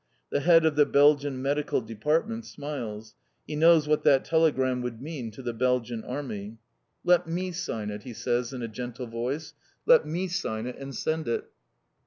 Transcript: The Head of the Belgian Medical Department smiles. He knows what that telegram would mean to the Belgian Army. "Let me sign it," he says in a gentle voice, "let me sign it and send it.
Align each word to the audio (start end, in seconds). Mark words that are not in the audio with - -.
The 0.31 0.39
Head 0.39 0.65
of 0.65 0.75
the 0.75 0.87
Belgian 0.87 1.39
Medical 1.43 1.79
Department 1.79 2.43
smiles. 2.47 3.13
He 3.45 3.55
knows 3.55 3.87
what 3.87 4.01
that 4.03 4.25
telegram 4.25 4.81
would 4.81 4.99
mean 4.99 5.29
to 5.29 5.43
the 5.43 5.53
Belgian 5.53 6.03
Army. 6.03 6.57
"Let 7.03 7.27
me 7.27 7.51
sign 7.51 7.91
it," 7.91 8.01
he 8.01 8.13
says 8.15 8.51
in 8.51 8.63
a 8.63 8.67
gentle 8.67 9.05
voice, 9.05 9.53
"let 9.85 10.03
me 10.07 10.27
sign 10.27 10.65
it 10.65 10.77
and 10.79 10.95
send 10.95 11.27
it. 11.27 11.51